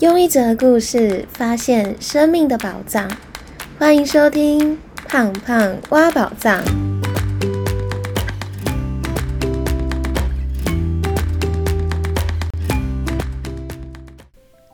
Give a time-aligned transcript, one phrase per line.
[0.00, 3.06] 用一则故事发现生命的宝藏，
[3.78, 4.74] 欢迎收听
[5.06, 6.58] 《胖胖挖宝藏》。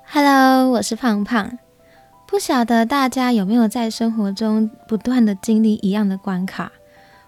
[0.04, 1.58] Hello，我是胖胖。
[2.28, 6.70] 不晓得大家有没有在生活中不断的经历一样的关卡，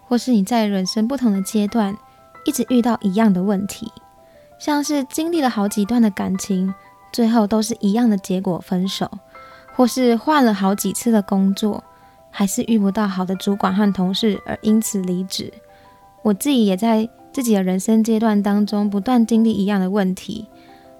[0.06, 1.96] 或是你在人生不同的阶段
[2.44, 3.90] 一直遇到一样的问题，
[4.60, 6.72] 像是经历了好几段的感情。
[7.12, 9.10] 最后都是一样的结果，分手，
[9.74, 11.82] 或是换了好几次的工作，
[12.30, 15.52] 还是遇不到好的主管和同事，而因此离职。
[16.22, 20.46] 我自己也在自己的人生阶段当中不断经历一样的问题，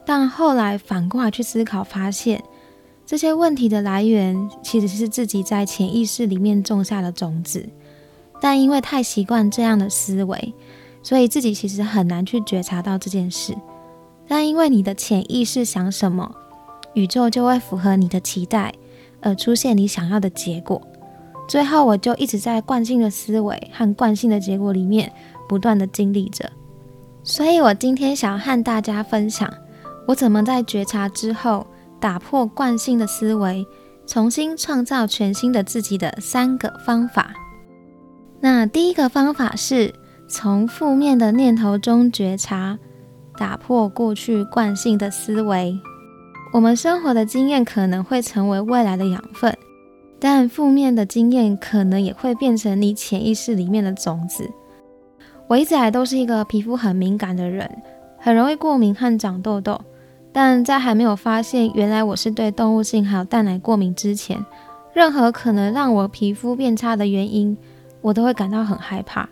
[0.06, 2.42] 但后来反过来去思考，发现
[3.04, 7.68] 这些问题的来源其实是自己在潜意识里面种下的种子，
[8.40, 10.54] 但因为太习惯这样的思维，
[11.02, 13.56] 所以自己其实很难去觉察到这件事。
[14.28, 16.30] 但因为你的潜意识想什么，
[16.92, 18.74] 宇宙就会符合你的期待，
[19.22, 20.80] 而出现你想要的结果。
[21.48, 25.10] 最后，我就一直在惯性的思维和惯性的结果里面
[25.48, 26.52] 不断的经历着。
[27.22, 29.50] 所以，我今天想要和大家分享，
[30.06, 31.66] 我怎么在觉察之后
[31.98, 33.66] 打破惯性的思维，
[34.06, 37.32] 重新创造全新的自己的三个方法。
[38.40, 39.94] 那第一个方法是
[40.28, 42.78] 从负面的念头中觉察。
[43.38, 45.78] 打破过去惯性的思维，
[46.52, 49.56] 我们生活的经验可能会成为未来的养分，
[50.18, 54.50] 但负面的经验可能也会变成你潜意识里面的种子。
[55.46, 57.70] 我一直来都是一个皮肤很敏感的人，
[58.18, 59.80] 很容易过敏和长痘痘，
[60.32, 64.44] 但在还没有发现原来我是对动物性还有蛋奶过敏之前，
[64.92, 67.56] 任何可能让我皮肤变差的原因，
[68.00, 69.28] 我都会感到很害怕。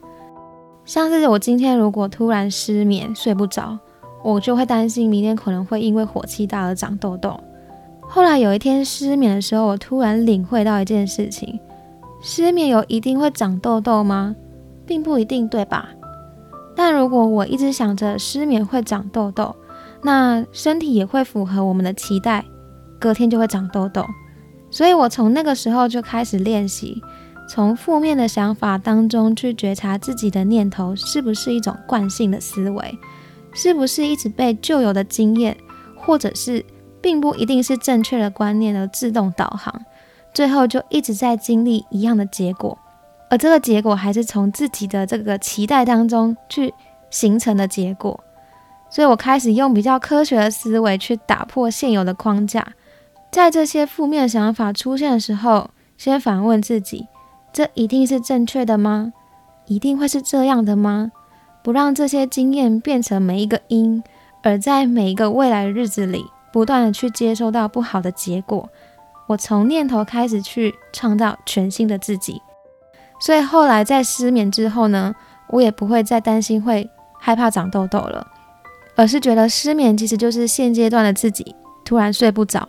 [0.85, 3.77] 像是我今天如果突然失眠睡不着。
[4.33, 7.39] 我就会担心明天可能会因为火气大而长痘痘。
[8.01, 11.61] 后来有一天失眠的时候，我突然领会到一件事情：
[12.21, 14.35] 失眠有一定会长痘痘吗？
[14.85, 15.91] 并不一定，对吧？
[16.75, 19.55] 但如果我一直想着失眠会长痘痘，
[20.03, 22.45] 那身体也会符合我们的期待，
[22.99, 24.05] 隔天就会长痘痘。
[24.73, 27.01] 所以我从那个时候就开始练习，
[27.49, 32.99] 从负面的想法当中去觉察自己的念头是不是一种惯性的思维。
[33.57, 35.57] 是不是一直被旧有的经验，
[35.97, 36.65] 或者是
[37.01, 39.83] 并不一定是正确的观念而自动导航，
[40.35, 42.79] 最后就一直在经历一样的结果，
[43.31, 46.75] 而这个结果还是从自己的这个期待当中去
[47.11, 48.23] 形成的结果。
[48.91, 52.75] 所以我开始用比较科学的思维去打破现有的框架，
[53.33, 57.09] 在这些负面想法出现的时候，先反问自己：
[57.53, 59.13] 这一定是正确的吗？
[59.67, 61.11] 一定会是这样的吗？
[61.67, 64.01] 不让这些经验变成每一个因，
[64.41, 68.69] 而在每一个未来的日子里，不断的去接收到不好的结果。
[69.27, 72.41] 我从念头开始去创造全新的自己，
[73.19, 75.13] 所以后来在失眠之后呢，
[75.49, 76.89] 我也不会再担心会
[77.19, 78.25] 害怕长痘痘了，
[78.95, 82.69] 而是觉得失眠其实就是现阶段的自己突然睡不着。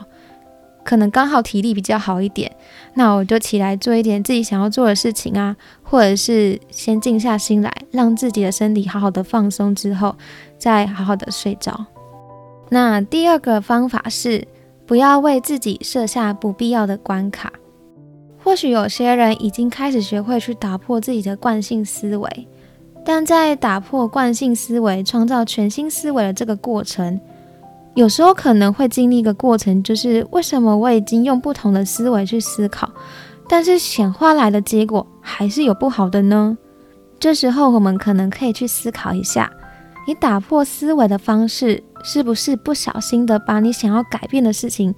[0.87, 2.49] 可能刚好体力比较好一点，
[2.93, 5.53] 那我就起来做一点自己想要做的事情啊，
[5.83, 10.15] 或者是先静下心来，让自己的身体好好的放松之后，
[10.57, 11.87] 再好好的睡着。
[12.69, 14.47] 那第二个方法是
[14.85, 17.51] 不要为自己设下不必要的关卡。
[18.41, 22.47] 或许有些人已经开始学会去打破自己的惯性思维，
[23.03, 27.19] 但在打破惯性思维、创造全新思维的这个过程。
[27.97, 32.87] 有时候可能会经历一个过程，就是为什么我已经用不同的思维去思考，
[33.49, 36.55] 但是显化来的结果还是有不好的呢？
[37.19, 39.51] 这时候我们可能可以去思考一下，
[40.07, 44.93] 你打破思维的方式是不是不小心的把你想要改变的事情，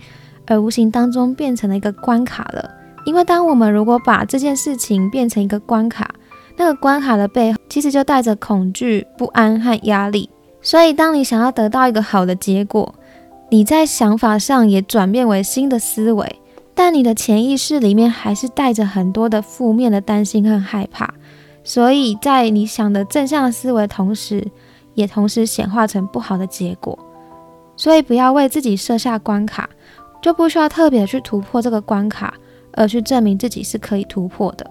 [0.46, 2.70] 而无形当中变成了一个关卡了？
[3.06, 6.14] 因为当我们如果把这件事情变成一个关卡，
[6.58, 10.30] 那个关卡的背后其实就带着恐惧、不安和压力。
[10.62, 12.94] 所以，当你想要得到一个好的结果，
[13.50, 16.36] 你在想法上也转变为新的思维，
[16.76, 21.14] 但你的潜意识里面还是带着很多的负面的担心和害怕。
[21.64, 24.46] 所以在你想的正向思维同时，
[24.96, 26.98] 也同时显化成不好的结果。
[27.78, 29.70] 所以，不要为自己设下关卡，
[30.22, 32.34] 就不需要特别去突破这个关卡，
[32.74, 34.70] 而去证明自己是可以突破的。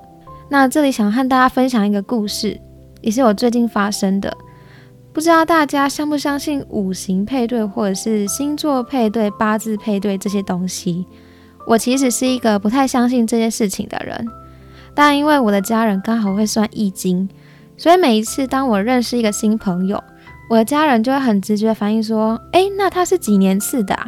[0.51, 2.61] 那这里想和大家分享一个故事，
[3.01, 4.35] 也是我最近发生的。
[5.19, 11.05] 不知道大家相不相信五行配对，或者是星座配对、八字配对这些东西？
[11.67, 14.29] 我其实是一个不太相信这些事情的人，
[14.95, 17.29] 但因为我的家人刚好会算易经，
[17.77, 20.01] 所以每一次当我认识一个新朋友，
[20.49, 23.99] 我的家人就会很直觉反应说：“诶，那他是几年次的？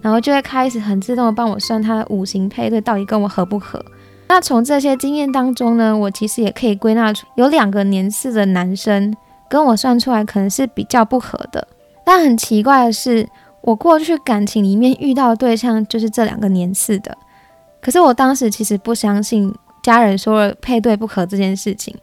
[0.00, 3.84] 然后就会开始很自动的帮我算他的五行配对到底跟我合不合。
[4.28, 9.12] 那从这些经验当中呢，我其实也可以归纳出有两个年次的男生
[9.54, 11.64] 跟我算出来可能是比较不合的。
[12.04, 13.24] 但很奇怪的是，
[13.60, 17.16] 我过去感情里面遇到的对象就是这两个年次的。
[17.80, 21.96] 可是我当时其实不相信家人说了配对不合这件事情，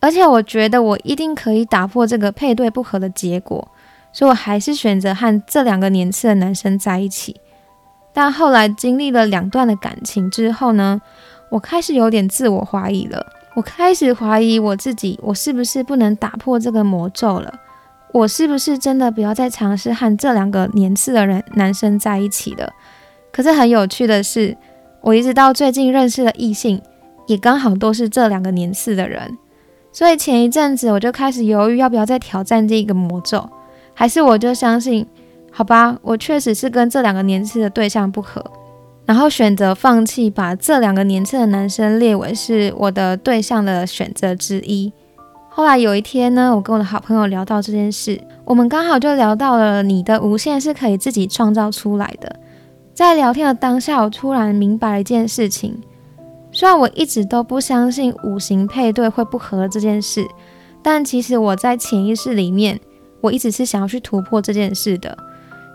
[0.00, 3.68] 而且我觉得我一定可以打破这个配对不合的结果，
[4.10, 7.38] 所以我还是选择和这两个年次的男生在一起。
[8.14, 11.02] 但后来经历了两段的感情之后呢？
[11.50, 13.24] 我开始有点自我怀疑了，
[13.54, 17.54] 我开始怀疑我自己，我是不是不能打破这个魔咒了？
[18.12, 22.72] 我是不是真的不要再尝试和这两个年次的人男生在一起了？
[23.32, 24.56] 可是很有趣的是，
[25.00, 26.80] 我一直到最近认识的异性，
[27.26, 29.36] 也刚好都是这两个年次的人，
[29.92, 33.48] 所以前一阵子我就开始犹豫，要不要再挑战这个魔咒，
[33.94, 35.06] 还是我就相信，
[35.52, 38.44] 好吧，我确实是跟这两个年次的对象不合。
[39.06, 44.92] 然后选择放弃，把这两个年轻的男生列为是我的对象的选择之一。
[45.50, 52.34] 后来有一天呢，我跟我的好朋友聊到这件事，我们刚好就聊到了你的无限是可以自己创造出来的。
[52.92, 55.80] 在聊天的当下，我突然明白了一件事情：
[56.50, 60.26] 虽然我一直都不相信五行配对会不合这件事，
[60.82, 62.80] 但其实我在潜意识里面，
[63.20, 65.16] 我一直是想要去突破这件事的。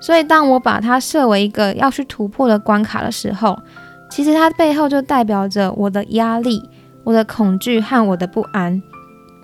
[0.01, 3.57] 所以，当我把它设为一个要去突破的关卡的时候，
[4.09, 6.63] 其实它背后就代表着我的压力、
[7.03, 8.81] 我的恐惧和我的不安。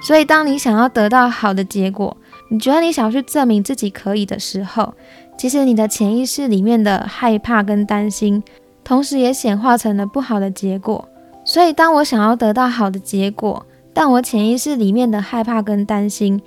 [0.02, 2.16] 所以，当你想要得到好的结果，
[2.50, 4.94] 你觉得你想要去证明自己可以的时候，
[5.38, 8.42] 其实你的潜意识里面的害怕跟担心，
[8.84, 11.08] 同时也显化成了不好的结果。
[11.44, 16.42] 所以，当我想要得到好的结果，但我潜意识里面的害怕跟担心，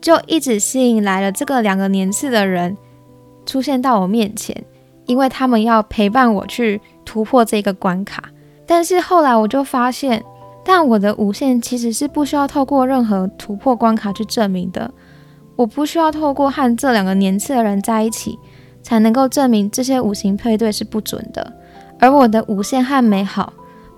[0.00, 2.76] 就一直吸引来了这个两个年次的人。
[3.46, 4.64] 出现到我面前，
[5.06, 8.24] 因为他们要陪伴我去突破这个关卡。
[8.66, 10.24] 但是后来我就发现，
[10.64, 14.90] 但我的无限其实是不需要透过任何突破关卡去证明的。
[15.56, 18.38] 我不需要透过和这两个年次的人在一起，
[18.82, 21.52] 才能够证明这些五行配对是不准的。
[22.00, 23.52] 而我的无限和美好，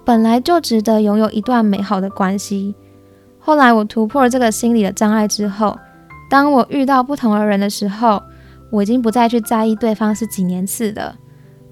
[0.05, 2.75] 本来就值得拥有一段美好的关系。
[3.39, 5.79] 后来我突破了这个心理的障碍之后，
[6.29, 8.21] 当我遇到不同的人的时候，
[8.77, 11.17] 我已经不再去在意对方是几年次的，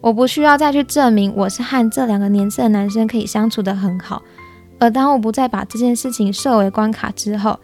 [0.01, 4.23] 我不需要再去证明我是和这两个年次的男生可以相处得很好。
[4.81, 7.61] 而当我不再把这件事情设为关卡之后，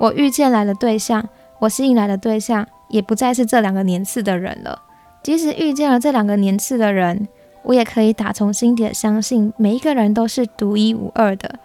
[0.00, 4.80] 我遇见来的对象，我吸引来的对象，也不再是这两个年次的人了。
[5.22, 7.28] 即使遇见了这两个年次的人，
[7.64, 11.58] 我也可以打从心底的相信，每一个人都是独一无二的。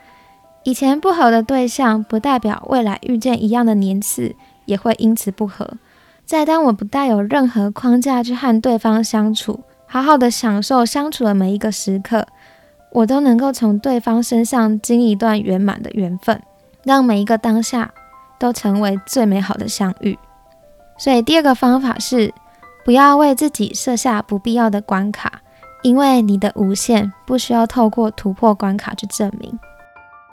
[0.63, 4.35] 以前不合的对象，不代表未来遇见一样的年次
[4.65, 5.77] 也会因此不合。
[6.25, 12.25] 在当我不带有任何框架去和对方相处，好好的享受相处的每一个时刻，
[12.91, 16.41] 我都能够从对方身上经一段圆满的缘分，
[16.83, 17.93] 让每一个当下
[18.39, 20.17] 都成为最美好的相遇。
[20.97, 22.33] 所以第二个方法是，
[22.85, 25.41] 不要为自己设下不必要的关卡，
[25.81, 29.59] 因为你的无限不需要透过突破关卡去证明。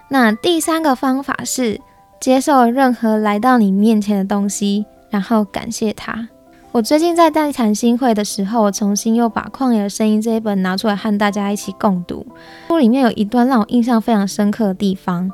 [0.09, 1.81] 那第三个方法是，
[2.21, 4.87] 接受任何来到你面前的东西。
[5.11, 6.29] 然后感谢他。
[6.73, 12.25] 我最近在带谈心会的时候，我重新又把《旷野的声音》这一本拿出来和大家一起共读。
[12.69, 15.29] 书里面有一段让我印象非常深刻的地方，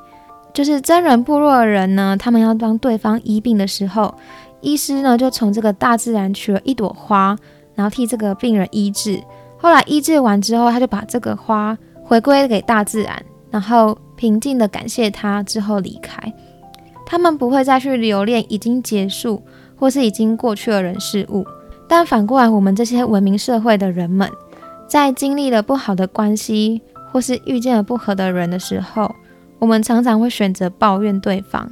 [0.54, 4.14] 就是真人部落的人呢，他们要帮对方医病的时候，
[4.62, 7.37] 医师呢就从这个大自然取了一朵花，
[7.75, 9.23] 然后替这个病人医治。
[9.59, 16.33] 后来医治完之后，他就把这个花回归给大自然，然后平静的感谢他之后离开。
[17.04, 19.42] 他们不会再去留恋已经结束。
[19.76, 21.47] 或是已经过去的人事物，
[21.87, 24.30] 但反过来，我们这些文明社会的人们，
[24.88, 29.14] 在经历了不好的关系，或是遇见了不合的人的时候，
[29.59, 31.71] 我们常常会选择抱怨对方。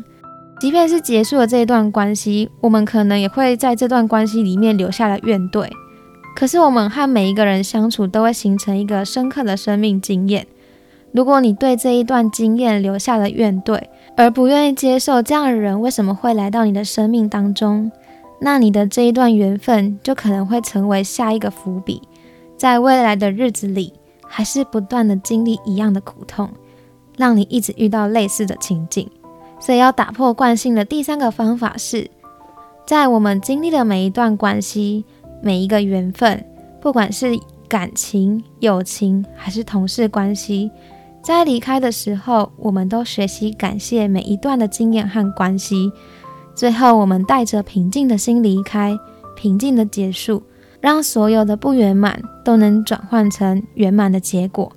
[0.61, 5.69] 即便是结束了这一段关系，我们可能也会在这段关系里面留下了怨怼。
[6.37, 10.47] 可是，我们和每一个人相处，都会形成一个深刻的生命经验。
[11.15, 13.81] 如果你对这一段经验留下了怨怼，
[14.17, 17.93] 而不愿意接受这样的人为什么会来到你的生命当中，
[18.41, 22.03] 那你的这一段缘分就可能会成为下一个伏笔，
[22.57, 23.93] 在未来的日子里，
[24.27, 26.51] 还是不断的经历一样的苦痛，
[27.17, 29.09] 让你一直遇到类似的情景。
[29.61, 32.11] 所以要打破惯性的第三个方法是，
[32.89, 35.05] 在我们经历的每一段关系、
[35.41, 36.45] 每一个缘分，
[36.81, 40.73] 不管是感情、友情还是同事关系。
[41.25, 45.91] 在离开的时候，我们都学习感谢每一段的经验和关系。
[46.55, 48.95] 最后，我们带着平静的心离开，
[49.35, 50.43] 平静的结束，
[50.83, 54.71] 让所有的不圆满都能转换成圆满的结果，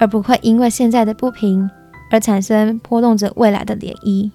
[0.00, 1.70] 而不会因为现在的不平
[2.10, 4.32] 而产生波动着未来的涟漪。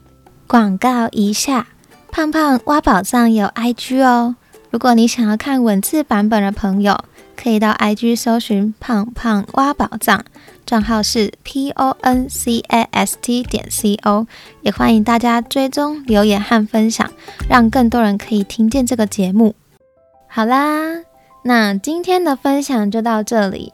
[0.48, 1.68] 广告一下，
[2.10, 4.38] 胖胖挖宝藏有 IG 哦，
[4.70, 6.98] 如果你想要看文字版本的朋友，
[7.42, 10.26] 可以到 IG 搜寻胖胖挖宝藏，
[10.66, 14.28] 账号是 P O N C A S T 点 C O，
[14.62, 17.10] 也欢迎大家追踪留言和分享，
[17.48, 19.56] 让更多人可以听见这个节目。
[20.28, 21.06] 好啦。
[21.42, 23.72] 那今天的分享就到这里。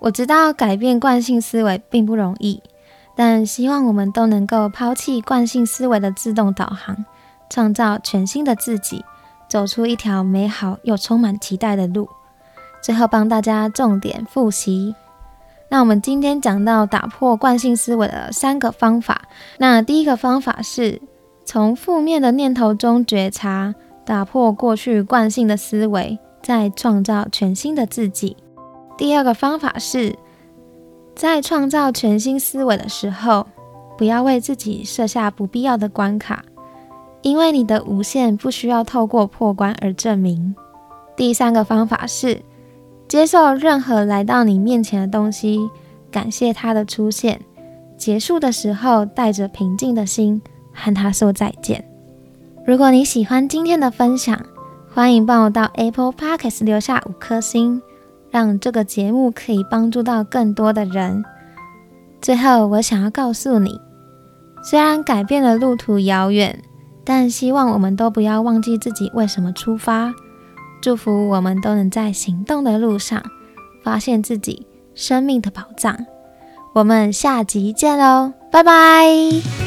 [0.00, 2.62] 我知道改变惯性思维并不容易，
[3.16, 7.06] 但希望我们都能够抛弃惯性思维的自动导航，
[7.48, 9.02] 创造全新的自己，
[9.48, 12.06] 走出一条美好又充满期待的路。
[12.82, 14.94] 最后帮大家重点复习。
[15.68, 19.22] 那我们今天讲到打破惯性思维的三个方法。
[19.58, 21.00] 那第一个方法是
[21.44, 26.18] 从负面的念头中觉察，打破过去惯性的思维。
[26.42, 28.36] 再创造全新的自己。
[28.96, 30.14] 第二个方法是，
[31.16, 33.48] 在创造全新思维的时候，
[33.98, 36.44] 不要为自己设下不必要的关卡，
[37.22, 40.54] 因为你的无限不需要透过破关而证明。
[41.16, 42.40] 第三个方法是，
[43.08, 45.70] 接受任何来到你面前的东西，
[46.10, 47.40] 感谢它的出现，
[47.96, 51.84] 结束的时候带着平静的心和它说再见。
[52.66, 54.38] 如果你喜欢今天的分享，
[54.92, 57.80] 欢迎帮我到 Apple Podcast 留下五颗星，
[58.30, 61.24] 让这个节目可以帮助到更多的人。
[62.20, 63.80] 最后，我想要告诉你，
[64.64, 66.60] 虽然改变的路途遥远，
[67.04, 70.12] 但希望我们都不要忘记自己为什么出发。
[70.86, 73.20] 祝福我们都能在行动的路上
[73.82, 76.06] 发现自己生命的宝藏。
[76.74, 79.65] 我们下集见喽，拜拜。